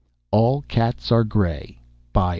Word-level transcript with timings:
_all 0.31 0.63
cats 0.63 1.11
are 1.11 1.23
gray 1.23 1.79
_by... 2.11 2.29